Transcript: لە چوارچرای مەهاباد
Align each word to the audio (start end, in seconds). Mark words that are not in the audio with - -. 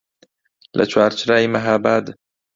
لە 0.77 0.83
چوارچرای 0.91 1.47
مەهاباد 1.53 2.05